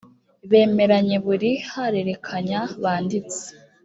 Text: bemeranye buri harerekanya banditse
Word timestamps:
bemeranye 0.51 1.17
buri 1.25 1.51
harerekanya 1.71 2.61
banditse 2.81 3.43